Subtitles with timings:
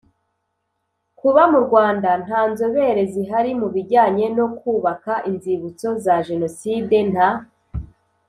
[1.19, 7.29] Kuba mu rwanda nta nzobere zihari mu bijyanye no kubaka inzibutso za jenoside nta